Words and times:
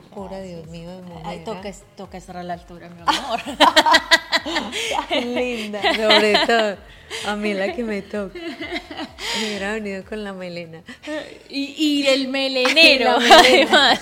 guapura, 0.00 0.40
Dios 0.40 0.66
mío, 0.66 0.90
de 0.90 1.02
mujer. 1.02 1.22
Ay, 1.24 1.44
toca, 1.44 1.70
toca 1.96 2.18
estar 2.18 2.36
a 2.36 2.42
la 2.42 2.54
altura, 2.54 2.88
mi 2.88 3.02
amor. 3.06 3.40
linda, 5.10 5.80
sobre 5.94 6.46
todo. 6.46 6.76
A 7.26 7.36
mí 7.36 7.54
la 7.54 7.74
que 7.74 7.82
me 7.82 8.02
toca. 8.02 8.38
Me 8.38 9.48
hubiera 9.48 9.72
venido 9.72 10.04
con 10.04 10.22
la 10.24 10.32
melena. 10.32 10.82
Y, 11.48 11.74
y 11.76 12.06
el 12.06 12.28
melenero, 12.28 13.16
además. 13.32 14.00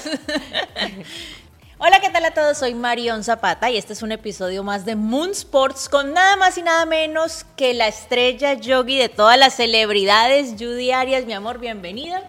Hola, 1.79 2.01
¿qué 2.01 2.11
tal 2.11 2.25
a 2.25 2.33
todos? 2.33 2.59
Soy 2.59 2.75
Marion 2.75 3.23
Zapata 3.23 3.71
y 3.71 3.77
este 3.77 3.93
es 3.93 4.03
un 4.03 4.11
episodio 4.11 4.65
más 4.65 4.85
de 4.85 4.97
Moon 4.97 5.31
Sports 5.31 5.89
con 5.89 6.13
nada 6.15 6.37
más 6.37 6.57
y 6.59 6.63
nada 6.63 6.87
menos 6.87 7.45
que 7.57 7.75
la 7.75 7.87
estrella 7.87 8.55
yogi 8.55 8.99
de 8.99 9.09
todas 9.09 9.39
las 9.39 9.55
celebridades, 9.55 10.55
Judy 10.59 10.91
Arias. 10.91 11.27
Mi 11.27 11.35
amor, 11.35 11.59
bienvenida. 11.59 12.23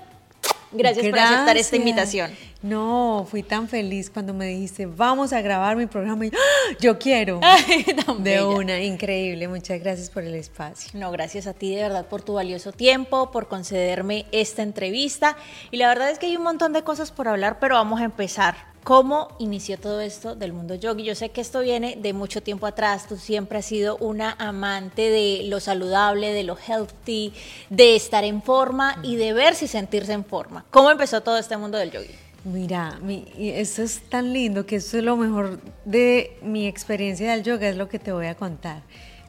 Gracias, 0.71 1.07
por 1.07 1.17
aceptar 1.17 1.57
esta 1.57 1.75
invitación. 1.77 2.35
No, 2.61 3.27
fui 3.29 3.43
tan 3.43 3.67
feliz 3.67 4.09
cuando 4.09 4.33
me 4.33 4.47
dijiste, 4.47 4.85
vamos 4.85 5.31
a 5.33 5.41
grabar 5.41 5.75
mi 5.75 5.85
programa. 5.85 6.25
Y, 6.25 6.29
¡Ah! 6.29 6.75
Yo 6.79 6.97
quiero. 6.97 7.39
de 8.19 8.43
una, 8.43 8.81
increíble. 8.81 9.47
Muchas 9.47 9.79
gracias 9.79 10.09
por 10.09 10.23
el 10.23 10.33
espacio. 10.35 10.91
No, 10.93 11.11
gracias 11.11 11.47
a 11.47 11.53
ti 11.53 11.75
de 11.75 11.83
verdad 11.83 12.05
por 12.07 12.21
tu 12.21 12.33
valioso 12.33 12.71
tiempo, 12.71 13.31
por 13.31 13.47
concederme 13.47 14.25
esta 14.31 14.63
entrevista. 14.63 15.37
Y 15.71 15.77
la 15.77 15.87
verdad 15.87 16.09
es 16.09 16.19
que 16.19 16.25
hay 16.25 16.37
un 16.37 16.43
montón 16.43 16.73
de 16.73 16.83
cosas 16.83 17.11
por 17.11 17.27
hablar, 17.27 17.59
pero 17.59 17.75
vamos 17.75 18.01
a 18.01 18.05
empezar 18.05 18.55
¿Cómo 18.87 19.27
inició 19.37 19.77
todo 19.77 19.99
esto 19.99 20.33
del 20.33 20.53
mundo 20.53 20.73
yogi? 20.73 21.03
Yo 21.03 21.13
sé 21.13 21.27
que 21.27 21.41
esto 21.41 21.59
viene 21.59 21.97
de 21.99 22.13
mucho 22.13 22.41
tiempo 22.41 22.65
atrás, 22.67 23.05
tú 23.05 23.17
siempre 23.17 23.57
has 23.57 23.65
sido 23.65 23.97
una 23.97 24.31
amante 24.39 25.09
de 25.09 25.41
lo 25.43 25.59
saludable, 25.59 26.31
de 26.31 26.43
lo 26.43 26.57
healthy, 26.57 27.33
de 27.69 27.97
estar 27.97 28.23
en 28.23 28.41
forma 28.41 28.97
y 29.03 29.17
de 29.17 29.33
ver 29.33 29.55
si 29.55 29.67
sentirse 29.67 30.13
en 30.13 30.23
forma. 30.23 30.63
¿Cómo 30.71 30.89
empezó 30.89 31.19
todo 31.19 31.37
este 31.37 31.57
mundo 31.57 31.77
del 31.77 31.91
yogi? 31.91 32.26
Mira, 32.47 32.97
eso 33.37 33.83
es 33.83 33.99
tan 34.09 34.31
lindo 34.31 34.65
que 34.65 34.77
eso 34.77 34.97
es 34.97 35.03
lo 35.03 35.17
mejor 35.17 35.59
de 35.83 36.37
mi 36.41 36.65
experiencia 36.65 37.31
del 37.31 37.43
yoga, 37.43 37.67
es 37.67 37.75
lo 37.75 37.89
que 37.89 37.99
te 37.99 38.13
voy 38.13 38.27
a 38.27 38.35
contar. 38.35 38.83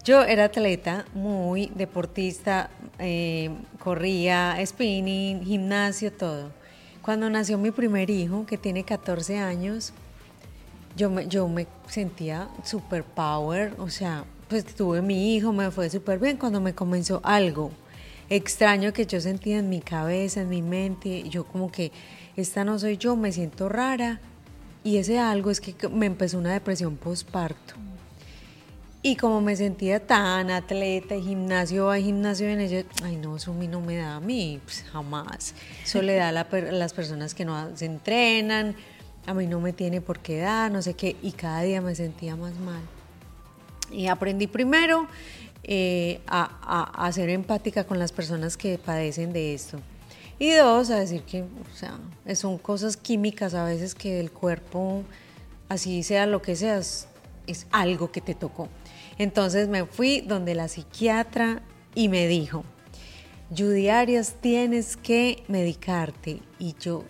Yo 0.04 0.22
era 0.22 0.44
atleta, 0.44 1.04
muy 1.14 1.66
deportista, 1.74 2.70
eh, 3.00 3.50
corría, 3.80 4.56
spinning, 4.64 5.44
gimnasio, 5.44 6.12
todo. 6.12 6.52
Cuando 7.02 7.28
nació 7.28 7.58
mi 7.58 7.72
primer 7.72 8.08
hijo, 8.08 8.46
que 8.46 8.56
tiene 8.56 8.84
14 8.84 9.38
años, 9.38 9.92
yo 10.96 11.10
me, 11.10 11.26
yo 11.26 11.48
me 11.48 11.66
sentía 11.88 12.48
super 12.62 13.02
power, 13.02 13.74
o 13.78 13.90
sea, 13.90 14.26
pues 14.48 14.64
tuve 14.64 15.02
mi 15.02 15.34
hijo, 15.34 15.52
me 15.52 15.72
fue 15.72 15.90
súper 15.90 16.20
bien 16.20 16.36
cuando 16.36 16.60
me 16.60 16.72
comenzó 16.72 17.20
algo 17.24 17.72
extraño 18.30 18.92
que 18.92 19.06
yo 19.06 19.20
sentía 19.20 19.58
en 19.58 19.68
mi 19.68 19.80
cabeza, 19.80 20.42
en 20.42 20.50
mi 20.50 20.62
mente, 20.62 21.28
yo 21.28 21.44
como 21.44 21.72
que 21.72 21.92
esta 22.40 22.64
no 22.64 22.78
soy 22.78 22.96
yo, 22.96 23.16
me 23.16 23.32
siento 23.32 23.68
rara 23.68 24.20
y 24.84 24.98
ese 24.98 25.18
algo 25.18 25.50
es 25.50 25.60
que 25.60 25.74
me 25.88 26.06
empezó 26.06 26.38
una 26.38 26.52
depresión 26.52 26.96
postparto. 26.96 27.74
Y 29.00 29.16
como 29.16 29.40
me 29.40 29.54
sentía 29.54 30.04
tan 30.04 30.50
atleta, 30.50 31.14
gimnasio, 31.14 31.88
hay 31.90 32.04
gimnasio 32.04 32.48
en 32.48 32.60
ella, 32.60 32.84
ay 33.02 33.16
no, 33.16 33.36
eso 33.36 33.52
a 33.52 33.54
mí 33.54 33.68
no 33.68 33.80
me 33.80 33.96
da 33.96 34.16
a 34.16 34.20
mí, 34.20 34.60
pues 34.64 34.84
jamás. 34.92 35.54
Eso 35.84 36.02
le 36.02 36.16
da 36.16 36.28
a, 36.30 36.32
las 36.32 36.92
personas 36.92 37.34
que 37.34 37.44
no 37.44 37.76
se 37.76 37.86
entrenan, 37.86 38.74
a 39.26 39.34
mí 39.34 39.46
no 39.46 39.60
me 39.60 39.72
tiene 39.72 40.00
por 40.00 40.18
qué 40.18 40.38
dar, 40.38 40.70
no 40.72 40.82
sé 40.82 40.94
qué, 40.94 41.16
y 41.22 41.32
cada 41.32 41.62
día 41.62 41.80
me 41.80 41.94
sentía 41.94 42.34
más 42.34 42.58
mal. 42.58 42.80
Y 43.92 44.08
aprendí 44.08 44.46
primero 44.46 45.06
eh, 45.62 46.20
a, 46.26 47.06
a, 47.06 47.12
ser 47.12 47.30
empática 47.30 47.84
con 47.84 47.98
las 47.98 48.12
personas 48.12 48.56
que 48.56 48.78
padecen 48.78 49.32
de 49.32 49.54
esto. 49.54 49.78
Y 50.38 50.52
dos, 50.52 50.90
a 50.90 51.00
decir 51.00 51.22
que, 51.22 51.42
o 51.42 51.76
sea, 51.76 51.98
son 52.36 52.58
cosas 52.58 52.96
químicas 52.96 53.54
a 53.54 53.64
veces 53.64 53.94
que 53.94 54.20
el 54.20 54.30
cuerpo, 54.30 55.02
así 55.68 56.02
sea 56.02 56.26
lo 56.26 56.42
que 56.42 56.54
seas, 56.54 57.08
es 57.46 57.66
algo 57.72 58.12
que 58.12 58.20
te 58.20 58.34
tocó. 58.34 58.68
Entonces 59.18 59.68
me 59.68 59.84
fui 59.84 60.20
donde 60.20 60.54
la 60.54 60.68
psiquiatra 60.68 61.62
y 61.94 62.08
me 62.08 62.28
dijo, 62.28 62.62
Judy 63.56 63.88
Arias, 63.88 64.36
tienes 64.40 64.96
que 64.96 65.42
medicarte. 65.48 66.40
Y 66.58 66.76
yo 66.78 67.04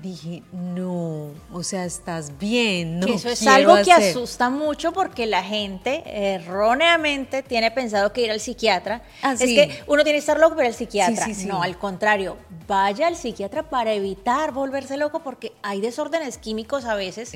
dije, 0.00 0.42
no, 0.52 1.30
o 1.52 1.62
sea, 1.62 1.84
estás 1.84 2.38
bien, 2.38 3.00
no. 3.00 3.06
eso 3.06 3.28
es 3.28 3.46
algo 3.46 3.76
que 3.82 3.92
asusta 3.92 4.50
mucho 4.50 4.92
porque 4.92 5.26
la 5.26 5.42
gente 5.42 6.02
erróneamente 6.06 7.42
tiene 7.42 7.70
pensado 7.70 8.12
que 8.12 8.22
ir 8.22 8.30
al 8.30 8.40
psiquiatra. 8.40 9.02
Ah, 9.22 9.32
es 9.32 9.40
que 9.40 9.82
uno 9.86 10.02
tiene 10.04 10.16
que 10.16 10.20
estar 10.20 10.38
loco 10.38 10.56
para 10.56 10.68
el 10.68 10.74
psiquiatra. 10.74 11.26
no, 11.46 11.62
al 11.62 11.78
contrario, 11.78 12.36
vaya 12.66 13.06
al 13.06 13.16
psiquiatra 13.16 13.68
para 13.68 13.92
evitar 13.92 14.52
volverse 14.52 14.96
loco 14.96 15.20
porque 15.20 15.52
hay 15.62 15.80
desórdenes 15.80 16.38
químicos 16.38 16.84
a 16.84 16.94
veces, 16.94 17.32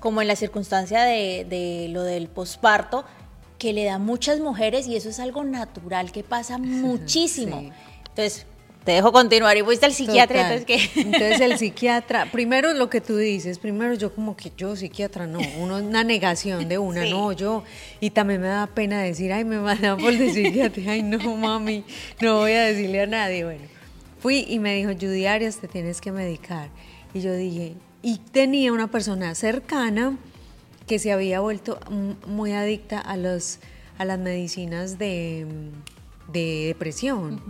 como 0.00 0.22
en 0.22 0.28
la 0.28 0.36
circunstancia 0.36 1.02
de, 1.04 1.46
de 1.48 1.88
lo 1.90 2.02
del 2.02 2.28
posparto 2.28 3.04
que 3.58 3.72
le 3.72 3.84
da 3.84 3.98
muchas 3.98 4.40
mujeres 4.40 4.86
y 4.86 4.96
eso 4.96 5.08
es 5.08 5.18
algo 5.20 5.44
natural 5.44 6.12
que 6.12 6.22
pasa 6.22 6.58
muchísimo. 6.58 7.70
Entonces, 8.08 8.46
te 8.86 8.92
dejo 8.92 9.10
continuar 9.10 9.56
y 9.56 9.62
fuiste 9.62 9.84
al 9.84 9.92
psiquiatra, 9.92 10.42
entonces 10.42 10.64
¿qué? 10.64 11.00
Entonces 11.00 11.40
el 11.40 11.58
psiquiatra, 11.58 12.30
primero 12.30 12.72
lo 12.72 12.88
que 12.88 13.00
tú 13.00 13.16
dices, 13.16 13.58
primero 13.58 13.94
yo 13.94 14.14
como 14.14 14.36
que 14.36 14.52
yo 14.56 14.76
psiquiatra 14.76 15.26
no, 15.26 15.40
uno 15.58 15.78
una 15.78 16.04
negación 16.04 16.68
de 16.68 16.78
una, 16.78 17.04
no, 17.04 17.32
yo, 17.32 17.64
y 17.98 18.10
también 18.10 18.40
me 18.40 18.46
da 18.46 18.68
pena 18.68 19.02
decir, 19.02 19.32
ay, 19.32 19.44
me 19.44 19.58
mandan 19.58 19.98
por 19.98 20.12
el 20.12 20.32
psiquiatra, 20.32 20.84
ay, 20.86 21.02
no, 21.02 21.18
mami, 21.18 21.82
no 22.20 22.36
voy 22.36 22.52
a 22.52 22.62
decirle 22.62 23.00
a 23.00 23.06
nadie, 23.08 23.44
bueno. 23.44 23.64
Fui 24.20 24.46
y 24.48 24.60
me 24.60 24.76
dijo, 24.76 24.92
Judy 24.92 25.26
Arias, 25.26 25.56
te 25.56 25.66
tienes 25.66 26.00
que 26.00 26.12
medicar. 26.12 26.68
Y 27.12 27.20
yo 27.20 27.34
dije, 27.34 27.74
y 28.02 28.18
tenía 28.18 28.72
una 28.72 28.86
persona 28.86 29.34
cercana 29.34 30.16
que 30.86 31.00
se 31.00 31.10
había 31.10 31.40
vuelto 31.40 31.80
muy 32.26 32.52
adicta 32.52 33.00
a, 33.00 33.16
los, 33.16 33.58
a 33.98 34.04
las 34.04 34.20
medicinas 34.20 34.96
de, 34.98 35.44
depresión. 36.32 37.40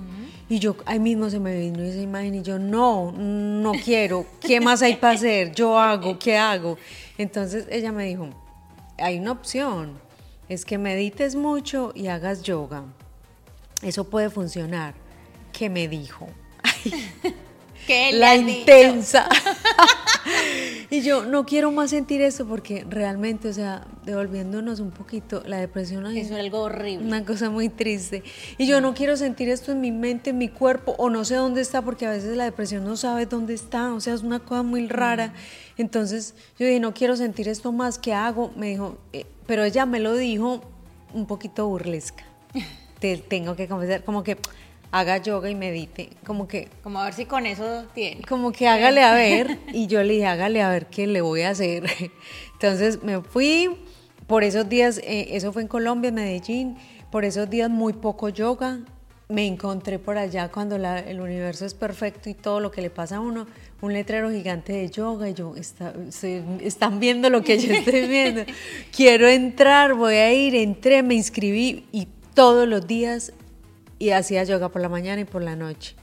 Y 0.49 0.59
yo 0.59 0.77
ahí 0.87 1.01
mismo 1.01 1.29
se 1.29 1.41
me 1.41 1.59
vino 1.59 1.83
esa 1.83 2.01
imagen 2.01 2.37
y 2.37 2.43
yo, 2.43 2.59
no, 2.59 3.13
no 3.13 3.73
quiero, 3.85 4.27
¿qué 4.41 4.61
más 4.61 4.81
hay 4.83 4.97
para 4.97 5.15
hacer? 5.15 5.53
Yo 5.53 5.79
hago, 5.79 6.19
¿qué 6.19 6.37
hago? 6.37 6.79
Entonces 7.19 7.67
ella 7.71 7.91
me 7.91 8.07
dijo, 8.07 8.29
hay 8.99 9.19
una 9.19 9.33
opción, 9.33 9.99
es 10.49 10.65
que 10.65 10.79
medites 10.79 11.35
mucho 11.35 11.93
y 11.95 12.07
hagas 12.07 12.43
yoga. 12.43 12.85
Eso 13.83 14.05
puede 14.05 14.31
funcionar. 14.31 14.95
¿Qué 15.53 15.69
me 15.69 15.89
dijo? 15.89 16.29
la 18.13 18.37
intensa. 18.37 19.29
y 20.97 21.03
yo 21.03 21.27
no 21.27 21.45
quiero 21.45 21.71
más 21.73 21.91
sentir 21.91 22.23
eso 22.23 22.47
porque 22.47 22.87
realmente, 22.89 23.49
o 23.49 23.53
sea, 23.53 23.87
devolviéndonos 24.07 24.81
un 24.81 24.91
poquito, 24.91 25.43
la 25.45 25.59
depresión 25.59 26.07
es 26.07 26.33
algo 26.33 26.61
horrible. 26.63 27.07
Una 27.07 27.23
cosa 27.23 27.51
muy 27.51 27.69
triste. 27.69 28.23
Y 28.57 28.67
yo 28.67 28.81
no 28.81 28.95
quiero 28.95 29.17
sentir 29.19 29.51
esto 29.51 29.73
en 29.73 29.83
mi 29.83 29.93
mente, 29.93 30.31
en 30.31 30.39
mi 30.39 30.49
cuerpo, 30.49 30.95
o 30.97 31.11
no 31.11 31.27
sé 31.27 31.35
dónde 31.35 31.61
está, 31.61 31.83
porque 31.83 32.07
a 32.07 32.11
veces 32.11 32.35
la 32.35 32.45
depresión 32.45 32.85
no 32.85 32.97
sabe 32.97 33.27
dónde 33.27 33.53
está, 33.53 33.93
o 33.93 34.01
sea, 34.01 34.15
es 34.15 34.23
una 34.23 34.39
cosa 34.39 34.63
muy 34.63 34.89
rara. 34.89 35.35
Entonces 35.77 36.35
yo 36.59 36.65
dije, 36.65 36.81
no 36.81 36.95
quiero 36.95 37.15
sentir 37.17 37.47
esto 37.49 37.73
más, 37.73 37.99
¿qué 37.99 38.15
hago? 38.15 38.53
Me 38.57 38.69
dijo, 38.69 38.97
eh", 39.13 39.27
pero 39.47 39.65
ella 39.65 39.85
me 39.85 40.01
lo 40.01 40.17
dijo 40.17 40.63
un 41.13 41.27
poquito 41.27 41.69
burlesca. 41.69 42.25
Te 43.01 43.19
tengo 43.19 43.55
que 43.55 43.69
confesar, 43.69 44.03
como 44.03 44.23
que 44.25 44.39
haga 44.99 45.19
yoga 45.19 45.51
y 45.51 45.55
medite, 45.55 46.11
como 46.25 46.49
que... 46.49 46.69
Como 46.83 47.01
a 47.01 47.05
ver 47.05 47.15
si 47.15 47.27
con 47.27 47.45
eso 47.45 47.85
tiene. 47.95 48.23
Como 48.23 48.53
que 48.53 48.67
hágale 48.67 49.03
a 49.03 49.13
ver, 49.13 49.59
y 49.73 49.87
yo 49.89 50.03
le 50.03 50.15
dije, 50.15 50.27
hágale 50.27 50.63
a 50.63 50.71
ver 50.71 50.87
qué 50.87 51.07
le 51.07 51.21
voy 51.21 51.43
a 51.43 51.51
hacer. 51.51 51.85
Entonces 52.55 53.03
me 53.03 53.21
fui, 53.21 53.77
por 54.27 54.43
esos 54.43 54.69
días, 54.69 54.99
eh, 55.05 55.29
eso 55.33 55.53
fue 55.53 55.63
en 55.63 55.69
Colombia, 55.69 56.09
en 56.09 56.15
Medellín, 56.15 56.77
por 57.11 57.25
esos 57.25 57.51
días 57.51 57.69
muy 57.69 57.93
poco 57.93 58.31
yoga, 58.31 58.81
me 59.29 59.47
encontré 59.47 59.99
por 59.99 60.19
allá 60.19 60.51
cuando 60.51 60.77
el 60.77 61.21
universo 61.21 61.67
es 61.67 61.75
perfecto 61.75 62.31
y 62.31 62.35
todo 62.35 62.61
lo 62.61 62.71
que 62.71 62.81
le 62.81 62.91
pasa 62.91 63.17
a 63.17 63.21
uno, 63.21 63.47
un 63.81 63.93
letrero 63.93 64.31
gigante 64.31 64.73
de 64.73 64.89
yoga 64.89 65.29
y 65.29 65.35
yo, 65.35 65.55
están 65.57 67.01
viendo 67.01 67.29
lo 67.29 67.43
que 67.43 67.59
yo 67.59 67.75
estoy 67.75 68.07
viendo, 68.09 68.45
quiero 68.95 69.27
entrar, 69.29 69.95
voy 69.95 70.15
a 70.15 70.33
ir, 70.33 70.55
entré, 70.55 71.03
me 71.03 71.15
inscribí 71.15 71.87
y 71.91 72.07
todos 72.35 72.69
los 72.69 72.87
días 72.87 73.33
y 73.99 74.11
hacía 74.11 74.45
yoga 74.45 74.69
por 74.69 74.83
la 74.83 74.89
mañana 74.89 75.23
y 75.23 75.25
por 75.25 75.43
la 75.43 75.57
noche. 75.57 75.95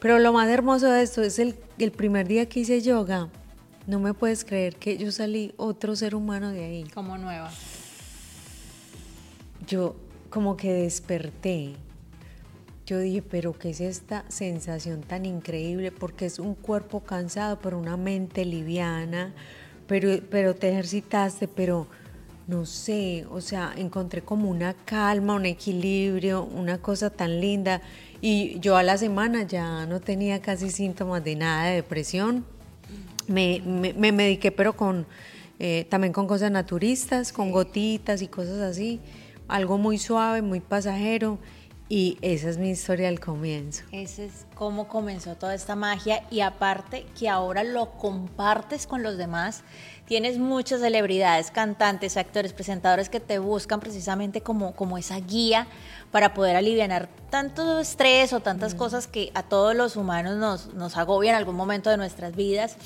Pero 0.00 0.18
lo 0.18 0.32
más 0.32 0.48
hermoso 0.48 0.90
de 0.90 1.02
esto 1.02 1.22
es 1.22 1.38
el, 1.38 1.56
el 1.78 1.92
primer 1.92 2.28
día 2.28 2.48
que 2.48 2.60
hice 2.60 2.80
yoga, 2.80 3.28
no 3.86 4.00
me 4.00 4.14
puedes 4.14 4.44
creer 4.44 4.76
que 4.76 4.96
yo 4.96 5.12
salí 5.12 5.52
otro 5.56 5.94
ser 5.96 6.14
humano 6.14 6.50
de 6.50 6.64
ahí. 6.64 6.84
Como 6.94 7.18
nueva. 7.18 7.50
Yo 9.66 9.96
como 10.30 10.56
que 10.56 10.72
desperté. 10.72 11.74
Yo 12.86 12.98
dije, 12.98 13.22
pero 13.22 13.52
¿qué 13.52 13.70
es 13.70 13.80
esta 13.80 14.24
sensación 14.28 15.02
tan 15.02 15.24
increíble? 15.26 15.90
Porque 15.90 16.26
es 16.26 16.38
un 16.38 16.54
cuerpo 16.54 17.00
cansado, 17.00 17.58
pero 17.60 17.78
una 17.78 17.96
mente 17.96 18.44
liviana, 18.44 19.32
pero, 19.86 20.08
pero 20.30 20.54
te 20.54 20.70
ejercitaste, 20.70 21.48
pero 21.48 21.86
no 22.46 22.66
sé, 22.66 23.26
o 23.30 23.40
sea, 23.40 23.72
encontré 23.76 24.22
como 24.22 24.50
una 24.50 24.74
calma, 24.74 25.34
un 25.34 25.46
equilibrio, 25.46 26.42
una 26.42 26.78
cosa 26.78 27.10
tan 27.10 27.40
linda. 27.40 27.80
Y 28.20 28.58
yo 28.60 28.76
a 28.76 28.82
la 28.82 28.98
semana 28.98 29.44
ya 29.44 29.86
no 29.86 30.00
tenía 30.00 30.40
casi 30.42 30.70
síntomas 30.70 31.24
de 31.24 31.36
nada 31.36 31.66
de 31.66 31.76
depresión. 31.76 32.44
me, 33.26 33.62
me, 33.64 34.12
mediqué, 34.12 34.52
pero 34.52 34.76
con 34.76 35.06
eh, 35.58 35.86
también 35.88 36.12
con 36.12 36.26
cosas 36.26 36.50
naturistas, 36.50 37.32
con 37.32 37.50
gotitas 37.50 38.22
y 38.22 38.28
cosas 38.28 38.60
así. 38.60 39.00
Algo 39.48 39.78
muy 39.78 39.98
suave, 39.98 40.42
muy 40.42 40.60
pasajero. 40.60 41.38
Y 41.96 42.18
esa 42.22 42.48
es 42.48 42.58
mi 42.58 42.70
historia 42.70 43.08
al 43.08 43.20
comienzo. 43.20 43.84
Ese 43.92 44.24
es 44.24 44.46
cómo 44.56 44.88
comenzó 44.88 45.36
toda 45.36 45.54
esta 45.54 45.76
magia 45.76 46.24
y 46.28 46.40
aparte 46.40 47.06
que 47.16 47.28
ahora 47.28 47.62
lo 47.62 47.92
compartes 47.92 48.88
con 48.88 49.04
los 49.04 49.16
demás. 49.16 49.62
Tienes 50.04 50.38
muchas 50.38 50.80
celebridades, 50.80 51.52
cantantes, 51.52 52.16
actores, 52.16 52.52
presentadores 52.52 53.08
que 53.08 53.20
te 53.20 53.38
buscan 53.38 53.78
precisamente 53.78 54.40
como, 54.40 54.74
como 54.74 54.98
esa 54.98 55.20
guía 55.20 55.68
para 56.10 56.34
poder 56.34 56.56
aliviar 56.56 57.08
tanto 57.30 57.78
estrés 57.78 58.32
o 58.32 58.40
tantas 58.40 58.74
cosas 58.74 59.06
que 59.06 59.30
a 59.34 59.44
todos 59.44 59.76
los 59.76 59.94
humanos 59.94 60.36
nos, 60.36 60.74
nos 60.74 60.96
agobian 60.96 61.36
en 61.36 61.38
algún 61.38 61.54
momento 61.54 61.90
de 61.90 61.96
nuestras 61.96 62.34
vidas. 62.34 62.76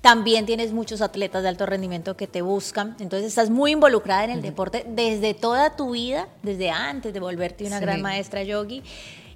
También 0.00 0.46
tienes 0.46 0.72
muchos 0.72 1.00
atletas 1.00 1.42
de 1.42 1.48
alto 1.48 1.66
rendimiento 1.66 2.16
que 2.16 2.26
te 2.26 2.40
buscan, 2.42 2.96
entonces 3.00 3.28
estás 3.28 3.50
muy 3.50 3.72
involucrada 3.72 4.24
en 4.24 4.30
el 4.30 4.42
deporte 4.42 4.86
desde 4.88 5.34
toda 5.34 5.74
tu 5.76 5.90
vida, 5.90 6.28
desde 6.42 6.70
antes 6.70 7.12
de 7.12 7.20
volverte 7.20 7.66
una 7.66 7.80
gran 7.80 8.00
maestra 8.00 8.42
yogi. 8.42 8.82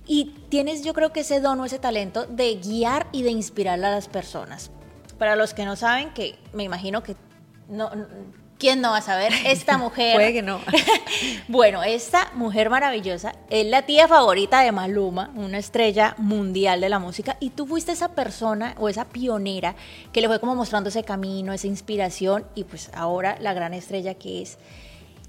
Y 0.07 0.35
tienes 0.49 0.85
yo 0.85 0.95
creo 0.95 1.13
que 1.13 1.21
ese 1.21 1.41
don 1.41 1.61
o 1.61 1.65
ese 1.65 1.79
talento 1.79 2.27
de 2.27 2.57
guiar 2.57 3.07
y 3.13 3.23
de 3.23 3.31
inspirar 3.31 3.75
a 3.75 3.91
las 3.91 4.09
personas. 4.09 4.71
Para 5.19 5.37
los 5.37 5.55
que 5.55 5.65
no 5.65 5.77
saben, 5.77 6.13
que 6.13 6.39
me 6.53 6.65
imagino 6.65 7.03
que 7.03 7.17
no, 7.69 7.91
¿Quién 8.63 8.81
no 8.81 8.91
va 8.91 8.99
a 8.99 9.03
saber? 9.03 9.33
Esta 9.45 9.77
mujer. 9.77 10.15
Puede 10.15 10.33
que 10.33 10.41
no. 10.41 10.61
bueno, 11.49 11.83
esta 11.83 12.31
mujer 12.35 12.71
maravillosa 12.71 13.33
es 13.51 13.67
la 13.67 13.83
tía 13.83 14.07
favorita 14.07 14.61
de 14.61 14.71
Maluma, 14.71 15.33
una 15.35 15.59
estrella 15.59 16.15
mundial 16.17 16.81
de 16.81 16.89
la 16.89 17.01
música, 17.01 17.37
y 17.41 17.51
tú 17.51 17.67
fuiste 17.67 17.91
esa 17.91 18.15
persona 18.15 18.77
o 18.79 18.89
esa 18.89 19.07
pionera 19.07 19.75
que 20.13 20.21
le 20.21 20.29
fue 20.29 20.39
como 20.39 20.55
mostrando 20.55 20.91
ese 20.91 21.03
camino, 21.03 21.53
esa 21.53 21.67
inspiración, 21.67 22.47
y 22.55 22.63
pues 22.63 22.93
ahora 22.95 23.37
la 23.41 23.53
gran 23.53 23.75
estrella 23.75 24.15
que 24.15 24.43
es. 24.43 24.59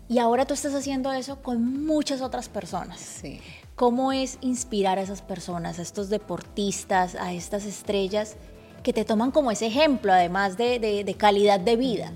Y 0.07 0.19
ahora 0.19 0.45
tú 0.45 0.53
estás 0.53 0.75
haciendo 0.75 1.11
eso 1.11 1.41
con 1.41 1.87
muchas 1.87 2.21
otras 2.21 2.49
personas. 2.49 2.99
Sí. 2.99 3.41
¿Cómo 3.73 4.11
es 4.11 4.37
inspirar 4.41 4.99
a 4.99 5.01
esas 5.01 5.23
personas, 5.23 5.79
a 5.79 5.81
estos 5.81 6.11
deportistas, 6.11 7.15
a 7.15 7.33
estas 7.33 7.65
estrellas 7.65 8.35
que 8.83 8.93
te 8.93 9.05
toman 9.05 9.31
como 9.31 9.49
ese 9.49 9.65
ejemplo, 9.65 10.13
además 10.13 10.55
de, 10.55 10.77
de 11.03 11.13
calidad 11.15 11.59
de 11.59 11.77
vida? 11.77 12.13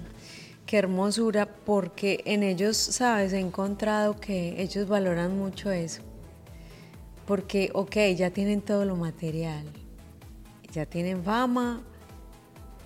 Qué 0.67 0.77
hermosura, 0.77 1.47
porque 1.47 2.21
en 2.25 2.43
ellos, 2.43 2.75
sabes, 2.75 3.31
he 3.31 3.39
encontrado 3.39 4.17
que 4.17 4.61
ellos 4.61 4.85
valoran 4.85 5.37
mucho 5.37 5.71
eso. 5.71 6.01
Porque, 7.25 7.71
ok, 7.73 7.95
ya 8.17 8.31
tienen 8.31 8.59
todo 8.59 8.83
lo 8.83 8.97
material, 8.97 9.63
ya 10.73 10.85
tienen 10.85 11.23
fama, 11.23 11.81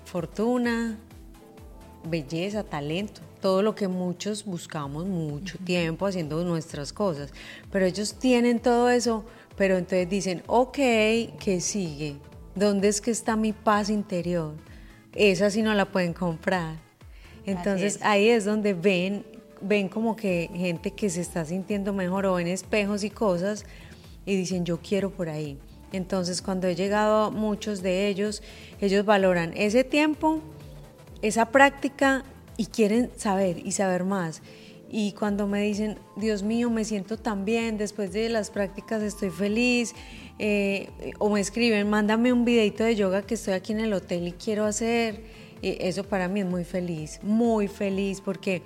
fortuna, 0.06 1.00
belleza, 2.08 2.64
talento, 2.64 3.22
todo 3.42 3.64
lo 3.64 3.74
que 3.74 3.88
muchos 3.88 4.46
buscamos 4.46 5.08
mucho 5.08 5.58
tiempo 5.58 6.06
haciendo 6.06 6.44
nuestras 6.44 6.94
cosas. 6.94 7.34
Pero 7.72 7.88
ellos 7.88 8.14
tienen 8.14 8.60
todo 8.60 8.92
eso, 8.92 9.26
pero 9.58 9.80
entonces 9.80 10.08
dicen, 10.08 10.44
ok, 10.46 10.76
¿qué 10.76 11.58
sigue? 11.60 12.18
¿Dónde 12.54 12.90
es 12.90 13.02
que 13.02 13.10
está 13.10 13.36
mi 13.36 13.54
paz 13.54 13.90
interior? 13.90 14.54
Esa 15.16 15.50
sí 15.50 15.64
no 15.64 15.74
la 15.74 15.92
pueden 15.92 16.14
comprar. 16.14 16.91
Entonces 17.46 18.00
ahí 18.02 18.30
es 18.30 18.46
donde 18.46 18.74
ven, 18.74 19.26
ven 19.62 19.90
como 19.90 20.16
que 20.16 20.50
gente 20.54 20.92
que 20.92 21.10
se 21.10 21.22
está 21.22 21.46
sintiendo 21.46 21.94
mejor 21.94 22.26
o 22.26 22.36
ven 22.36 22.48
espejos 22.48 23.04
y 23.04 23.10
cosas 23.10 23.66
y 24.26 24.36
dicen 24.36 24.66
yo 24.66 24.80
quiero 24.80 25.10
por 25.10 25.30
ahí. 25.30 25.58
Entonces 25.92 26.42
cuando 26.42 26.68
he 26.68 26.76
llegado 26.76 27.26
a 27.26 27.32
muchos 27.32 27.82
de 27.82 28.08
ellos, 28.08 28.42
ellos 28.80 29.06
valoran 29.06 29.54
ese 29.56 29.84
tiempo, 29.84 30.40
esa 31.22 31.48
práctica 31.48 32.24
y 32.58 32.68
quieren 32.68 33.12
saber 33.18 33.58
y 33.66 33.72
saber 33.72 34.04
más. 34.04 34.42
Y 34.94 35.14
cuando 35.14 35.48
me 35.48 35.62
dicen, 35.62 35.98
Dios 36.18 36.44
mío, 36.44 36.70
me 36.70 36.84
siento 36.84 37.16
tan 37.16 37.46
bien, 37.46 37.78
después 37.78 38.12
de 38.12 38.28
las 38.28 38.52
prácticas 38.52 39.02
estoy 39.02 39.30
feliz, 39.30 39.96
eh, 40.38 40.90
o 41.18 41.30
me 41.30 41.40
escriben, 41.40 41.90
mándame 41.90 42.34
un 42.34 42.44
videito 42.44 42.84
de 42.84 42.98
yoga 42.98 43.22
que 43.22 43.36
estoy 43.36 43.54
aquí 43.54 43.72
en 43.72 43.80
el 43.80 43.94
hotel 43.94 44.28
y 44.28 44.34
quiero 44.34 44.66
hacer 44.66 45.22
y 45.62 45.78
eso 45.80 46.04
para 46.04 46.28
mí 46.28 46.42
es 46.42 46.46
muy 46.46 46.64
feliz, 46.64 47.20
muy 47.22 47.68
feliz, 47.68 48.22
porque 48.22 48.64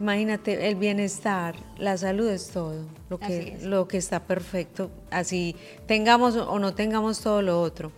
imagínate 0.00 0.68
el 0.68 0.76
bienestar, 0.76 1.54
la 1.78 1.96
salud 1.96 2.28
es 2.28 2.48
todo, 2.48 2.86
lo 3.08 3.18
que, 3.18 3.58
lo 3.62 3.88
que 3.88 3.96
está 3.96 4.20
perfecto, 4.20 4.90
así 5.10 5.56
tengamos 5.86 6.36
o 6.36 6.58
no 6.58 6.74
tengamos 6.74 7.20
todo 7.20 7.42
lo 7.42 7.60
otro, 7.60 7.92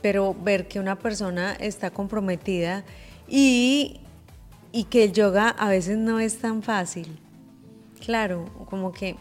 pero 0.00 0.34
ver 0.34 0.68
que 0.68 0.80
una 0.80 0.98
persona 0.98 1.52
está 1.54 1.90
comprometida 1.90 2.84
y, 3.28 4.00
y 4.72 4.84
que 4.84 5.04
el 5.04 5.12
yoga 5.12 5.50
a 5.50 5.68
veces 5.68 5.98
no 5.98 6.18
es 6.18 6.38
tan 6.38 6.62
fácil. 6.62 7.18
Claro, 8.04 8.46
como 8.68 8.92
que 8.92 9.16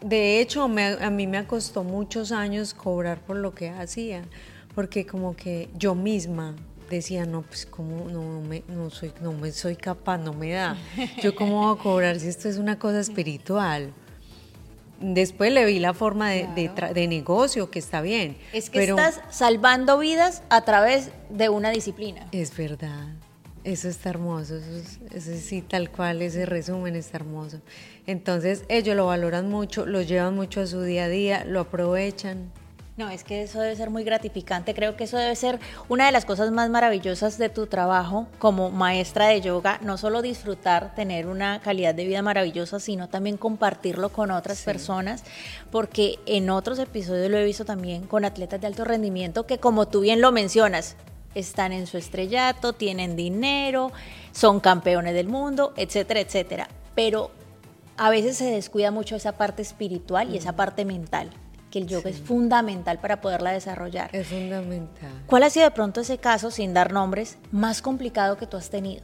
de 0.00 0.40
hecho 0.40 0.62
a 0.62 1.10
mí 1.10 1.26
me 1.26 1.46
costó 1.46 1.84
muchos 1.84 2.32
años 2.32 2.72
cobrar 2.72 3.20
por 3.20 3.36
lo 3.36 3.54
que 3.54 3.68
hacía, 3.70 4.22
porque 4.74 5.06
como 5.06 5.34
que 5.34 5.68
yo 5.76 5.94
misma 5.94 6.54
decía, 6.88 7.26
no, 7.26 7.42
pues 7.42 7.66
como 7.66 8.08
no 8.08 8.40
me, 8.40 8.62
no 8.68 8.90
soy, 8.90 9.12
no 9.20 9.32
me 9.32 9.52
soy 9.52 9.76
capaz, 9.76 10.18
no 10.18 10.32
me 10.32 10.52
da. 10.52 10.76
Yo 11.22 11.34
cómo 11.34 11.62
voy 11.62 11.78
a 11.78 11.82
cobrar 11.82 12.20
si 12.20 12.28
esto 12.28 12.48
es 12.48 12.58
una 12.58 12.78
cosa 12.78 13.00
espiritual. 13.00 13.92
Después 15.00 15.52
le 15.52 15.66
vi 15.66 15.78
la 15.78 15.92
forma 15.92 16.30
de, 16.30 16.70
de, 16.94 17.06
negocio, 17.06 17.70
que 17.70 17.78
está 17.78 18.00
bien. 18.00 18.38
Es 18.52 18.70
que 18.70 18.82
estás 18.82 19.20
salvando 19.30 19.98
vidas 19.98 20.42
a 20.48 20.62
través 20.62 21.10
de 21.28 21.50
una 21.50 21.70
disciplina. 21.70 22.26
Es 22.32 22.56
verdad. 22.56 23.08
Eso 23.62 23.88
está 23.88 24.10
hermoso, 24.10 24.60
eso, 25.10 25.32
sí, 25.38 25.60
tal 25.60 25.90
cual, 25.90 26.22
ese 26.22 26.46
resumen 26.46 26.94
está 26.94 27.16
hermoso. 27.16 27.60
Entonces, 28.06 28.64
ellos 28.68 28.94
lo 28.94 29.06
valoran 29.06 29.50
mucho, 29.50 29.86
lo 29.86 30.02
llevan 30.02 30.36
mucho 30.36 30.60
a 30.60 30.68
su 30.68 30.82
día 30.82 31.06
a 31.06 31.08
día, 31.08 31.44
lo 31.44 31.60
aprovechan. 31.60 32.52
No, 32.96 33.10
es 33.10 33.24
que 33.24 33.42
eso 33.42 33.60
debe 33.60 33.76
ser 33.76 33.90
muy 33.90 34.04
gratificante. 34.04 34.72
Creo 34.72 34.96
que 34.96 35.04
eso 35.04 35.18
debe 35.18 35.36
ser 35.36 35.60
una 35.90 36.06
de 36.06 36.12
las 36.12 36.24
cosas 36.24 36.50
más 36.50 36.70
maravillosas 36.70 37.36
de 37.36 37.50
tu 37.50 37.66
trabajo 37.66 38.26
como 38.38 38.70
maestra 38.70 39.26
de 39.26 39.42
yoga. 39.42 39.78
No 39.82 39.98
solo 39.98 40.22
disfrutar, 40.22 40.94
tener 40.94 41.26
una 41.26 41.60
calidad 41.60 41.94
de 41.94 42.06
vida 42.06 42.22
maravillosa, 42.22 42.80
sino 42.80 43.10
también 43.10 43.36
compartirlo 43.36 44.08
con 44.08 44.30
otras 44.30 44.62
personas. 44.62 45.24
Porque 45.70 46.18
en 46.24 46.48
otros 46.48 46.78
episodios 46.78 47.30
lo 47.30 47.36
he 47.36 47.44
visto 47.44 47.66
también 47.66 48.06
con 48.06 48.24
atletas 48.24 48.62
de 48.62 48.66
alto 48.66 48.84
rendimiento 48.84 49.46
que, 49.46 49.58
como 49.58 49.86
tú 49.88 50.00
bien 50.00 50.22
lo 50.22 50.32
mencionas, 50.32 50.96
están 51.34 51.72
en 51.72 51.86
su 51.86 51.98
estrellato, 51.98 52.72
tienen 52.72 53.14
dinero, 53.14 53.92
son 54.32 54.58
campeones 54.58 55.12
del 55.12 55.28
mundo, 55.28 55.74
etcétera, 55.76 56.20
etcétera. 56.20 56.68
Pero 56.94 57.30
a 57.98 58.08
veces 58.08 58.38
se 58.38 58.50
descuida 58.50 58.90
mucho 58.90 59.16
esa 59.16 59.32
parte 59.32 59.60
espiritual 59.60 60.32
y 60.32 60.38
esa 60.38 60.56
parte 60.56 60.86
mental 60.86 61.28
que 61.76 61.82
el 61.82 61.88
yoga 61.88 62.08
es 62.08 62.22
fundamental 62.22 62.98
para 63.00 63.20
poderla 63.20 63.52
desarrollar. 63.52 64.08
Es 64.14 64.28
fundamental. 64.28 65.10
¿Cuál 65.26 65.42
ha 65.42 65.50
sido 65.50 65.66
de 65.66 65.72
pronto 65.72 66.00
ese 66.00 66.16
caso, 66.16 66.50
sin 66.50 66.72
dar 66.72 66.90
nombres, 66.90 67.36
más 67.52 67.82
complicado 67.82 68.38
que 68.38 68.46
tú 68.46 68.56
has 68.56 68.70
tenido? 68.70 69.02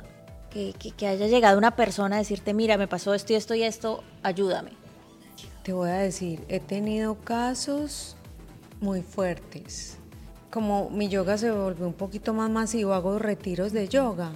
Que, 0.48 0.72
que, 0.72 1.06
haya 1.06 1.26
llegado 1.26 1.58
una 1.58 1.76
persona 1.76 2.16
a 2.16 2.18
decirte, 2.20 2.54
mira, 2.54 2.78
me 2.78 2.88
pasó 2.88 3.12
esto 3.12 3.34
y 3.34 3.36
esto 3.36 3.54
y 3.54 3.62
esto, 3.62 4.02
ayúdame. 4.22 4.70
Te 5.62 5.74
voy 5.74 5.90
a 5.90 5.96
decir, 5.96 6.42
he 6.48 6.60
tenido 6.60 7.16
casos 7.16 8.16
muy 8.80 9.02
fuertes. 9.02 9.98
Como 10.50 10.88
mi 10.88 11.10
yoga 11.10 11.36
se 11.36 11.50
volvió 11.50 11.86
un 11.86 11.92
poquito 11.92 12.32
más 12.32 12.48
masivo, 12.48 12.94
hago 12.94 13.18
retiros 13.18 13.72
de 13.72 13.86
yoga. 13.88 14.32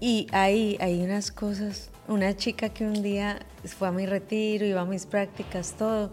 Y 0.00 0.28
ahí 0.30 0.76
hay 0.78 1.02
unas 1.02 1.32
cosas, 1.32 1.90
una 2.06 2.36
chica 2.36 2.68
que 2.68 2.84
un 2.84 3.02
día 3.02 3.40
fue 3.64 3.88
a 3.88 3.90
mi 3.90 4.06
retiro, 4.06 4.64
iba 4.64 4.82
a 4.82 4.84
mis 4.84 5.06
prácticas, 5.06 5.74
todo, 5.76 6.12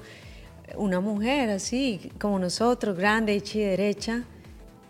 una 0.78 1.00
mujer 1.00 1.50
así 1.50 2.12
como 2.20 2.40
nosotros, 2.40 2.98
grande, 2.98 3.34
hecha 3.36 3.58
y 3.60 3.62
derecha, 3.62 4.24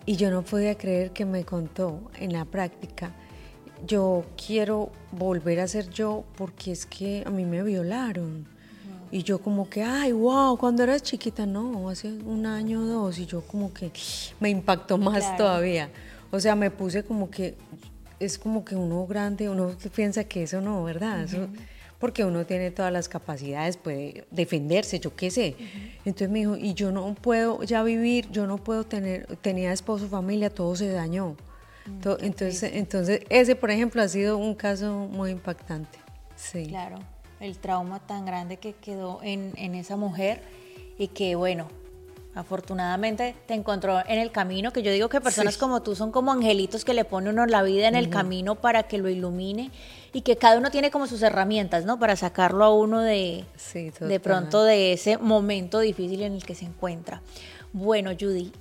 y 0.06 0.16
yo 0.16 0.32
no 0.32 0.44
podía 0.44 0.78
creer 0.78 1.12
que 1.12 1.26
me 1.26 1.44
contó 1.44 2.12
en 2.20 2.34
la 2.34 2.46
práctica, 2.46 3.12
yo 3.86 4.26
quiero 4.36 4.92
volver 5.12 5.60
a 5.60 5.68
ser 5.68 5.90
yo 5.90 6.24
porque 6.36 6.72
es 6.72 6.86
que 6.86 7.24
a 7.26 7.30
mí 7.30 7.46
me 7.46 7.64
violaron. 7.64 8.48
Y 9.14 9.24
yo 9.24 9.40
como 9.40 9.70
que, 9.70 9.84
ay, 9.84 10.14
wow, 10.14 10.58
cuando 10.58 10.84
eras 10.84 11.04
chiquita, 11.04 11.46
no, 11.46 11.90
hace 11.90 12.08
un 12.08 12.46
año 12.46 12.82
o 12.82 12.86
dos, 12.86 13.20
y 13.20 13.26
yo 13.26 13.42
como 13.42 13.74
que 13.74 13.92
me 14.40 14.50
impactó 14.50 14.98
más 14.98 15.36
todavía. 15.36 15.90
O 16.32 16.40
sea, 16.40 16.56
me 16.56 16.72
puse 16.72 17.04
como 17.04 17.30
que, 17.30 17.58
es 18.22 18.38
como 18.38 18.64
que 18.64 18.76
uno 18.76 19.06
grande, 19.06 19.50
uno 19.50 19.76
piensa 19.94 20.24
que 20.24 20.44
eso 20.44 20.62
no, 20.62 20.84
¿verdad? 20.86 21.28
Porque 22.01 22.25
uno 22.25 22.46
tiene 22.46 22.72
todas 22.72 22.91
las 22.91 23.08
capacidades, 23.08 23.77
puede 23.77 24.25
defenderse, 24.31 25.00
yo 25.00 25.15
qué 25.15 25.29
sé. 25.29 25.55
Entonces 26.03 26.29
me 26.29 26.39
dijo, 26.39 26.58
y 26.58 26.74
yo 26.74 26.91
no 26.91 27.13
puedo 27.13 27.62
ya 27.63 27.84
vivir, 27.84 28.29
yo 28.31 28.48
no 28.48 28.58
puedo 28.58 28.84
tener, 28.84 29.38
tenía 29.38 29.72
esposo, 29.72 30.08
familia, 30.08 30.50
todo 30.50 30.75
se 30.75 30.89
dañó. 30.89 31.38
Mm, 31.86 32.24
entonces, 32.24 32.63
entonces, 32.74 33.22
ese, 33.29 33.55
por 33.55 33.70
ejemplo, 33.70 34.01
ha 34.01 34.08
sido 34.08 34.38
un 34.38 34.55
caso 34.55 35.08
muy 35.12 35.29
impactante. 35.29 36.00
Sí. 36.36 36.65
Claro, 36.65 36.98
el 37.39 37.60
trauma 37.60 38.00
tan 38.00 38.25
grande 38.25 38.58
que 38.58 38.74
quedó 38.74 39.20
en, 39.22 39.53
en 39.55 39.75
esa 39.75 39.96
mujer 39.96 40.41
y 40.98 41.08
que, 41.08 41.36
bueno, 41.36 41.67
afortunadamente 42.34 43.36
te 43.46 43.54
encontró 43.54 44.00
en 44.08 44.20
el 44.20 44.32
camino, 44.32 44.72
que 44.72 44.84
yo 44.84 44.92
digo 44.92 45.10
que 45.10 45.20
personas 45.20 45.58
como 45.58 45.82
tú 45.82 45.96
son 45.96 46.12
como 46.12 46.32
angelitos 46.32 46.86
que 46.86 46.94
le 46.94 47.04
pone 47.04 47.30
uno 47.30 47.46
la 47.46 47.62
vida 47.64 47.88
en 47.88 47.96
el 47.96 48.10
camino 48.10 48.56
para 48.56 48.84
que 48.84 48.98
lo 48.98 49.10
ilumine 49.10 49.72
y 50.14 50.22
que 50.22 50.38
cada 50.38 50.58
uno 50.58 50.72
tiene 50.72 50.92
como 50.92 51.08
sus 51.08 51.22
herramientas, 51.22 51.86
¿no? 51.86 52.00
Para 52.00 52.16
sacarlo 52.16 52.64
a 52.64 52.74
uno 52.74 53.02
de, 53.02 53.46
de 54.00 54.20
pronto 54.20 54.64
de 54.64 54.94
ese 54.94 55.18
momento 55.18 55.80
difícil 55.80 56.22
en 56.22 56.34
el 56.34 56.44
que 56.44 56.56
se 56.56 56.66
encuentra. 56.66 57.22
Bueno, 57.74 58.12
Judy, 58.18 58.52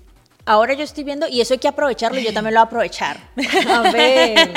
ahora 0.44 0.75
yo 0.75 0.85
estoy 0.85 1.04
viendo, 1.04 1.28
y 1.28 1.40
eso 1.40 1.54
hay 1.54 1.59
que 1.59 1.68
aprovecharlo, 1.68 2.18
y 2.18 2.25
yo 2.25 2.32
también 2.32 2.54
lo 2.54 2.61
voy 2.61 2.64
a 2.64 2.68
aprovechar. 2.68 3.30
A 3.68 3.90
ver. 3.90 4.52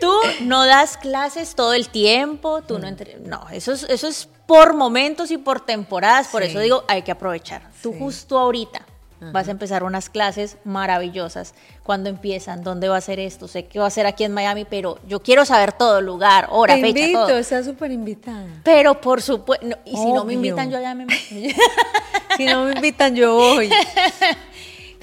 tú 0.00 0.12
no 0.42 0.66
das 0.66 0.96
clases 0.96 1.54
todo 1.54 1.74
el 1.74 1.88
tiempo, 1.88 2.62
tú 2.62 2.78
no 2.78 2.90
mm. 2.90 2.96
No, 3.24 3.46
eso 3.50 3.72
es, 3.72 3.84
eso 3.84 4.08
es 4.08 4.28
por 4.46 4.74
momentos 4.74 5.30
y 5.30 5.38
por 5.38 5.64
temporadas, 5.64 6.28
por 6.28 6.42
eso 6.42 6.58
digo, 6.60 6.84
hay 6.88 7.02
que 7.02 7.12
aprovechar. 7.12 7.70
Tú 7.82 7.92
justo 7.92 8.38
ahorita 8.38 8.86
vas 9.30 9.48
a 9.48 9.52
empezar 9.52 9.84
unas 9.84 10.08
clases 10.10 10.56
maravillosas. 10.64 11.54
¿Cuándo 11.82 12.10
empiezan? 12.10 12.64
¿Dónde 12.64 12.88
va 12.88 12.96
a 12.96 13.00
ser 13.00 13.20
esto? 13.20 13.46
Sé 13.46 13.66
que 13.66 13.78
va 13.78 13.86
a 13.86 13.90
ser 13.90 14.06
aquí 14.06 14.24
en 14.24 14.32
Miami, 14.32 14.64
pero 14.64 14.98
yo 15.06 15.20
quiero 15.20 15.44
saber 15.44 15.72
todo, 15.72 16.00
lugar, 16.00 16.48
hora, 16.50 16.74
Te 16.74 16.80
fecha, 16.80 16.98
invito, 16.98 17.38
estás 17.38 17.66
súper 17.66 17.92
invitada. 17.92 18.46
Pero 18.64 19.00
por 19.00 19.22
supuesto, 19.22 19.66
y 19.84 19.96
si 19.96 20.12
no 20.12 20.24
me 20.24 20.34
invitan, 20.34 20.70
yo 20.70 20.80
ya 20.80 20.94
me... 20.94 21.06
si 22.36 22.44
no 22.46 22.64
me 22.64 22.72
invitan, 22.72 23.14
yo 23.14 23.34
voy. 23.34 23.70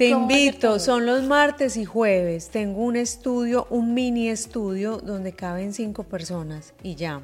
Te 0.00 0.08
invito, 0.08 0.78
son 0.78 1.04
los 1.04 1.24
martes 1.24 1.76
y 1.76 1.84
jueves. 1.84 2.48
Tengo 2.48 2.84
un 2.84 2.96
estudio, 2.96 3.66
un 3.68 3.92
mini 3.92 4.30
estudio 4.30 4.96
donde 4.96 5.32
caben 5.32 5.74
cinco 5.74 6.04
personas 6.04 6.72
y 6.82 6.94
ya. 6.94 7.20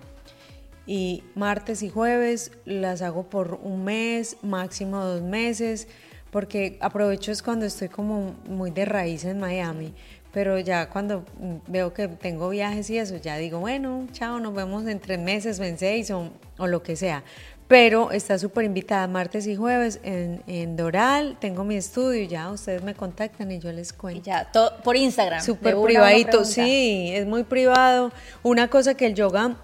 Y 0.87 1.25
martes 1.35 1.83
y 1.83 1.89
jueves 1.89 2.53
las 2.67 3.01
hago 3.01 3.31
por 3.31 3.59
un 3.63 3.85
mes, 3.85 4.37
máximo 4.43 5.03
dos 5.03 5.23
meses, 5.23 5.89
porque 6.31 6.77
aprovecho 6.83 7.33
es 7.33 7.43
cuando 7.43 7.65
estoy 7.65 7.89
como 7.89 8.37
muy 8.47 8.71
de 8.73 8.85
raíz 8.85 9.25
en 9.25 9.41
Miami. 9.41 9.95
Pero 10.35 10.59
ya 10.59 10.91
cuando 10.91 11.25
veo 11.69 11.95
que 11.95 12.09
tengo 12.09 12.51
viajes 12.51 12.91
y 12.91 12.99
eso, 12.99 13.17
ya 13.17 13.39
digo, 13.39 13.59
bueno, 13.59 14.07
chao, 14.13 14.39
nos 14.39 14.53
vemos 14.53 14.87
en 14.87 15.01
tres 15.01 15.19
meses 15.19 15.59
o 15.61 15.65
en 15.65 15.79
seis 15.79 16.11
o, 16.11 16.31
o 16.59 16.67
lo 16.67 16.83
que 16.83 16.95
sea 16.95 17.25
pero 17.69 18.13
está 18.13 18.39
súper 18.39 18.65
invitada 18.65 19.07
martes 19.09 19.47
y 19.47 19.57
jueves 19.57 20.01
en, 20.03 20.77
Doral, 20.77 21.37
tengo 21.41 21.65
mi 21.65 21.77
estudio, 21.77 22.27
ya 22.29 22.51
ustedes 22.51 22.83
me 22.83 22.95
contactan 22.95 23.51
y 23.51 23.59
yo 23.59 23.73
les 23.73 23.93
cuento. 23.93 24.23
ya, 24.23 24.51
todo 24.53 24.77
por 24.83 24.97
Instagram. 24.97 25.43
Súper 25.43 25.77
privadito, 25.81 26.45
sí, 26.45 27.11
es 27.13 27.27
muy 27.27 27.45
privado. 27.45 28.13
Una 28.43 28.69
cosa 28.69 28.95
que 28.95 29.07
el 29.07 29.15
yoga 29.15 29.57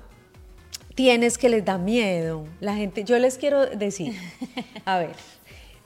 tiene 0.95 1.27
es 1.27 1.39
que 1.39 1.49
les 1.49 1.65
da 1.65 1.79
miedo. 1.79 2.45
La 2.61 2.75
gente, 2.75 3.05
yo 3.05 3.19
les 3.19 3.39
quiero 3.39 3.67
decir, 3.67 4.15
a 4.85 4.99
ver, 4.99 5.11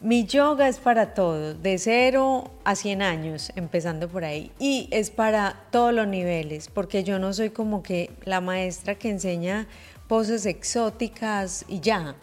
mi 0.00 0.24
yoga 0.26 0.68
es 0.68 0.78
para 0.78 1.14
todos, 1.14 1.62
de 1.62 1.78
cero 1.78 2.50
a 2.64 2.74
100 2.74 3.02
años, 3.02 3.52
empezando 3.56 4.08
por 4.08 4.24
ahí, 4.24 4.52
y 4.58 4.88
es 4.90 5.10
para 5.10 5.64
todos 5.70 5.92
los 5.92 6.06
niveles, 6.06 6.68
porque 6.68 7.02
yo 7.02 7.18
no 7.18 7.32
soy 7.32 7.50
como 7.50 7.82
que 7.82 8.10
la 8.24 8.40
maestra 8.40 8.94
que 8.94 9.08
enseña 9.10 9.66
poses 10.08 10.46
exóticas 10.46 11.64
y 11.68 11.80
ya. 11.80 12.16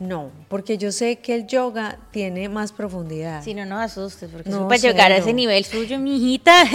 No, 0.00 0.32
porque 0.48 0.76
yo 0.76 0.90
sé 0.90 1.20
que 1.20 1.34
el 1.34 1.46
yoga 1.46 1.98
tiene 2.10 2.48
más 2.48 2.72
profundidad. 2.72 3.44
Si 3.44 3.54
no, 3.54 3.64
no 3.64 3.78
asustes, 3.78 4.28
porque 4.30 4.50
no, 4.50 4.66
para 4.66 4.80
llegar 4.80 5.12
a 5.12 5.18
ese 5.18 5.32
nivel 5.32 5.64
suyo, 5.64 5.98
mi 5.98 6.16
hijita. 6.16 6.64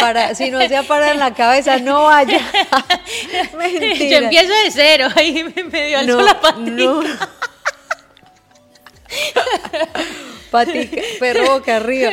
Para, 0.00 0.34
si 0.34 0.50
no 0.50 0.58
se 0.66 0.82
para 0.84 1.12
en 1.12 1.18
la 1.18 1.34
cabeza, 1.34 1.78
no 1.78 2.04
vaya. 2.04 2.40
Mentira. 3.58 3.94
Yo 3.94 4.16
empiezo 4.24 4.48
de 4.48 4.70
cero, 4.70 5.08
ahí 5.14 5.44
me, 5.70 5.86
dio 5.86 6.02
no, 6.04 6.22
la 6.22 6.40
patita. 6.40 7.30
Patica, 10.52 11.00
perro 11.18 11.54
boca 11.54 11.76
arriba. 11.76 12.10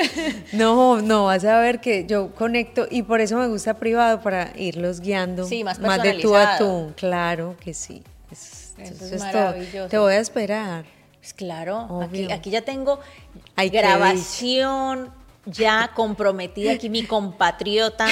No, 0.54 1.02
no, 1.02 1.26
vas 1.26 1.44
a 1.44 1.60
ver 1.60 1.82
que 1.82 2.06
yo 2.08 2.34
conecto 2.34 2.88
y 2.90 3.04
por 3.04 3.20
eso 3.20 3.38
me 3.38 3.48
gusta 3.48 3.76
privado 3.76 4.22
para 4.22 4.54
irlos 4.58 5.02
guiando. 5.02 5.46
Sí, 5.46 5.64
más, 5.64 5.78
más 5.80 6.02
de 6.02 6.14
tú 6.14 6.36
a 6.36 6.58
tú. 6.58 6.94
Claro 6.96 7.56
que 7.60 7.74
sí. 7.74 8.02
Eso, 8.32 8.82
es, 8.82 9.20
maravilloso. 9.20 9.90
Te 9.90 9.98
voy 9.98 10.14
a 10.14 10.20
esperar. 10.20 10.86
Pues 11.20 11.34
claro, 11.34 12.00
aquí, 12.02 12.32
aquí, 12.32 12.50
ya 12.50 12.62
tengo 12.62 13.02
Hay 13.58 13.70
grabación 13.70 15.12
ya 15.46 15.92
comprometida 15.94 16.72
aquí 16.72 16.90
mi 16.90 17.04
compatriota 17.04 18.08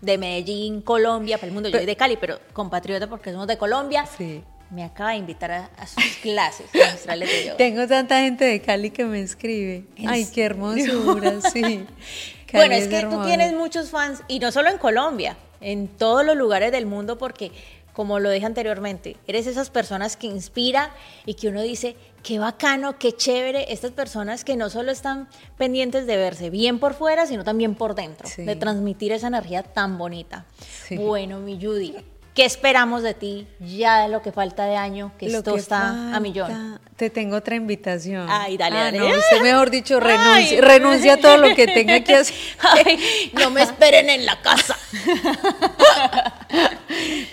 de 0.00 0.18
Medellín, 0.18 0.82
Colombia, 0.82 1.36
para 1.36 1.48
el 1.48 1.52
mundo. 1.52 1.68
Yo 1.68 1.78
soy 1.78 1.86
de 1.86 1.96
Cali, 1.96 2.16
pero 2.16 2.38
compatriota 2.52 3.08
porque 3.08 3.32
somos 3.32 3.48
de 3.48 3.58
Colombia. 3.58 4.06
Sí 4.06 4.44
me 4.70 4.84
acaba 4.84 5.10
de 5.10 5.16
invitar 5.16 5.50
a, 5.50 5.86
sus 5.86 6.16
clases 6.22 6.66
Tengo 7.58 7.86
tanta 7.86 8.20
gente 8.20 8.44
de 8.44 8.60
Cali 8.60 8.90
que 8.90 9.04
me 9.04 9.20
escribe. 9.20 9.84
Ay, 10.06 10.26
qué 10.32 10.44
hermosura, 10.44 11.40
sí. 11.52 11.86
bueno, 12.52 12.74
es, 12.74 12.88
que 12.88 13.02
tú 13.02 13.24
tienes 13.24 13.52
muchos 13.52 13.90
fans, 13.90 14.22
y 14.28 14.38
no 14.38 14.52
solo 14.52 14.70
en 14.70 14.78
Colombia, 14.78 15.36
en 15.60 15.88
todos 15.88 16.24
los 16.24 16.36
lugares 16.36 16.72
del 16.72 16.86
mundo, 16.86 17.18
porque, 17.18 17.52
como 17.92 18.18
lo 18.18 18.30
dije 18.30 18.46
anteriormente, 18.46 19.16
eres 19.26 19.46
esas 19.46 19.70
personas 19.70 20.16
que 20.16 20.26
inspira 20.26 20.90
y 21.26 21.34
que 21.34 21.48
uno 21.48 21.62
dice, 21.62 21.96
qué 22.22 22.38
bacano, 22.38 22.98
qué 22.98 23.12
chévere, 23.12 23.72
estas 23.72 23.92
personas 23.92 24.44
que 24.44 24.56
no 24.56 24.70
solo 24.70 24.90
están 24.90 25.28
pendientes 25.56 26.06
de 26.06 26.16
verse 26.16 26.50
bien 26.50 26.78
por 26.80 26.94
fuera, 26.94 27.26
sino 27.26 27.44
también 27.44 27.74
por 27.74 27.94
dentro, 27.94 28.28
de 28.36 28.56
transmitir 28.56 29.12
esa 29.12 29.28
energía 29.28 29.62
tan 29.62 29.98
bonita. 29.98 30.46
Bueno, 30.90 31.38
mi 31.38 31.62
Judy, 31.62 31.94
¿Qué 32.34 32.44
esperamos 32.44 33.04
de 33.04 33.14
ti 33.14 33.46
ya 33.60 34.02
de 34.02 34.08
lo 34.08 34.20
que 34.20 34.32
falta 34.32 34.66
de 34.66 34.74
año? 34.74 35.12
Que 35.18 35.26
esto 35.26 35.54
está 35.54 36.16
a 36.16 36.18
millón. 36.18 36.80
Te 36.96 37.08
tengo 37.08 37.36
otra 37.36 37.54
invitación. 37.54 38.26
Ay, 38.28 38.56
dale, 38.56 38.76
ah, 38.76 38.84
dale. 38.84 38.98
No, 38.98 39.06
usted 39.06 39.40
mejor 39.40 39.70
dicho 39.70 40.00
renuncia, 40.00 40.60
renuncia 40.60 41.14
a 41.14 41.16
todo 41.18 41.36
lo 41.36 41.54
que 41.54 41.66
tenga 41.74 42.00
que 42.02 42.16
hacer. 42.16 42.34
no 43.34 43.50
me 43.50 43.62
esperen 43.62 44.10
en 44.10 44.26
la 44.26 44.42
casa. 44.42 44.76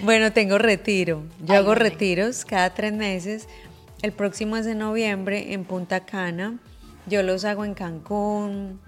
bueno, 0.03 0.31
tengo 0.33 0.59
retiro. 0.59 1.23
Yo 1.43 1.55
hago 1.55 1.73
retiros 1.73 2.45
cada 2.45 2.69
tres 2.71 2.93
meses. 2.93 3.47
El 4.03 4.11
próximo 4.11 4.55
es 4.55 4.67
en 4.67 4.77
noviembre 4.77 5.53
en 5.53 5.63
Punta 5.63 6.01
Cana. 6.01 6.59
Yo 7.07 7.23
los 7.23 7.43
hago 7.43 7.65
en 7.65 7.73
Cancún, 7.73 8.79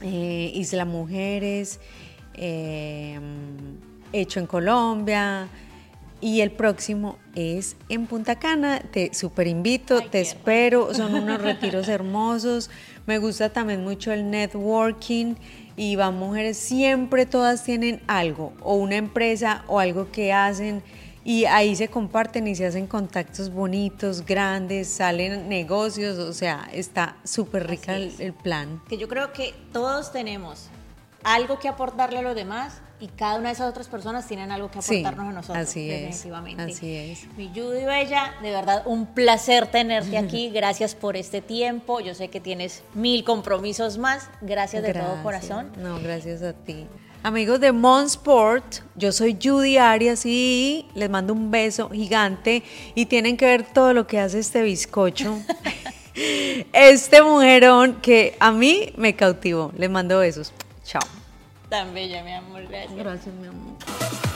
eh, 0.00 0.50
Isla 0.52 0.84
Mujeres. 0.84 1.78
Eh, 2.34 3.20
hecho 4.12 4.40
en 4.40 4.46
Colombia. 4.46 5.48
Y 6.20 6.40
el 6.40 6.50
próximo 6.50 7.16
es 7.36 7.76
en 7.88 8.06
Punta 8.06 8.36
Cana. 8.36 8.80
Te 8.80 9.14
super 9.14 9.46
invito, 9.46 10.00
te 10.00 10.20
espero. 10.20 10.92
Son 10.94 11.14
unos 11.14 11.40
retiros 11.40 11.88
hermosos. 11.88 12.70
Me 13.06 13.18
gusta 13.18 13.50
también 13.50 13.84
mucho 13.84 14.12
el 14.12 14.28
networking. 14.30 15.36
Y 15.76 15.94
van 15.94 16.16
mujeres, 16.16 16.56
siempre 16.56 17.24
todas 17.24 17.62
tienen 17.62 18.02
algo, 18.08 18.52
o 18.62 18.74
una 18.74 18.96
empresa, 18.96 19.62
o 19.68 19.78
algo 19.78 20.10
que 20.10 20.32
hacen. 20.32 20.82
Y 21.24 21.44
ahí 21.44 21.76
se 21.76 21.86
comparten 21.86 22.48
y 22.48 22.56
se 22.56 22.66
hacen 22.66 22.88
contactos 22.88 23.52
bonitos, 23.52 24.26
grandes, 24.26 24.88
salen 24.88 25.48
negocios. 25.48 26.18
O 26.18 26.32
sea, 26.32 26.68
está 26.72 27.16
súper 27.22 27.68
rica 27.68 27.94
el 27.96 28.32
plan. 28.32 28.82
Que 28.88 28.98
yo 28.98 29.06
creo 29.06 29.32
que 29.32 29.54
todos 29.72 30.10
tenemos 30.10 30.68
algo 31.24 31.58
que 31.58 31.68
aportarle 31.68 32.18
a 32.18 32.22
los 32.22 32.34
demás 32.34 32.80
y 33.00 33.08
cada 33.08 33.36
una 33.36 33.48
de 33.48 33.54
esas 33.54 33.68
otras 33.68 33.86
personas 33.88 34.26
tienen 34.26 34.50
algo 34.50 34.70
que 34.70 34.78
aportarnos 34.80 35.28
a 35.28 35.32
nosotros. 35.32 35.68
Así 35.68 35.86
definitivamente. 35.86 36.64
es. 36.64 36.76
Así 36.76 36.96
es. 36.96 37.36
Mi 37.36 37.48
Judy 37.48 37.84
Bella, 37.84 38.34
de 38.42 38.50
verdad 38.50 38.82
un 38.86 39.06
placer 39.06 39.66
tenerte 39.68 40.18
aquí. 40.18 40.50
Gracias 40.50 40.94
por 40.94 41.16
este 41.16 41.40
tiempo. 41.40 42.00
Yo 42.00 42.14
sé 42.14 42.28
que 42.28 42.40
tienes 42.40 42.82
mil 42.94 43.24
compromisos 43.24 43.98
más. 43.98 44.28
Gracias 44.40 44.82
de 44.82 44.94
todo 44.94 45.22
corazón. 45.22 45.72
No, 45.76 46.00
gracias 46.00 46.42
a 46.42 46.52
ti. 46.52 46.86
Amigos 47.24 47.58
de 47.60 47.72
Monsport, 47.72 48.76
yo 48.94 49.10
soy 49.10 49.36
Judy 49.42 49.76
Arias 49.76 50.24
y 50.24 50.86
les 50.94 51.10
mando 51.10 51.32
un 51.32 51.50
beso 51.50 51.90
gigante 51.90 52.62
y 52.94 53.06
tienen 53.06 53.36
que 53.36 53.44
ver 53.44 53.64
todo 53.64 53.92
lo 53.92 54.06
que 54.06 54.20
hace 54.20 54.38
este 54.38 54.62
bizcocho. 54.62 55.36
este 56.72 57.22
mujerón 57.22 58.00
que 58.00 58.36
a 58.38 58.52
mí 58.52 58.92
me 58.96 59.16
cautivó. 59.16 59.72
Les 59.76 59.90
mando 59.90 60.20
besos. 60.20 60.52
Chao. 60.88 61.02
Tan 61.68 61.92
bella, 61.92 62.22
mi 62.22 62.32
amor. 62.32 62.66
Gracias. 62.66 62.96
Gracias, 62.96 63.34
mi 63.34 63.46
amor. 63.46 64.27